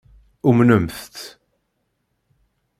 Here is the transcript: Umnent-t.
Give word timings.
Umnent-t. 0.49 1.17